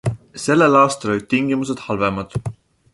[0.43, 2.39] Sellel aastal olid tingimused halvemad.